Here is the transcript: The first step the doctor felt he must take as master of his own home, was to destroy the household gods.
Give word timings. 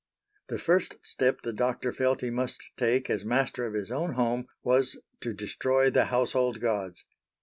The 0.47 0.57
first 0.57 0.95
step 1.03 1.43
the 1.43 1.53
doctor 1.53 1.93
felt 1.93 2.21
he 2.21 2.31
must 2.31 2.71
take 2.75 3.07
as 3.07 3.23
master 3.23 3.67
of 3.67 3.75
his 3.75 3.91
own 3.91 4.13
home, 4.13 4.47
was 4.63 4.97
to 5.19 5.31
destroy 5.31 5.91
the 5.91 6.05
household 6.05 6.59
gods. 6.59 7.05